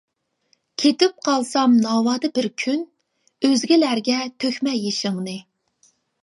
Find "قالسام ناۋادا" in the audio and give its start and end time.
1.27-2.31